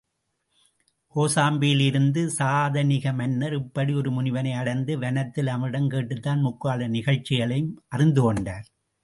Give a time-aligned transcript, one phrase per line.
[1.15, 8.67] கோசாம்பியிலிருந்து சதானிக மன்னர் இப்படி ஒரு முனிவனை அடைந்து, வனத்தில் அவனிடம் கேட்டுத்தான் முக்கால நிகழ்ச்சிகளையும் அறிந்து கொண்டார்.